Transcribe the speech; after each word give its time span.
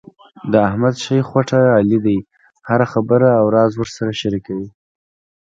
د 0.51 0.53
احمد 0.67 0.95
ښۍ 1.03 1.19
خوټه 1.29 1.59
علي 1.77 1.99
دی، 2.05 2.17
هره 2.67 2.85
خبره 2.93 3.29
او 3.39 3.45
راز 3.55 3.71
ورسره 3.77 4.11
شریکوي. 4.21 4.67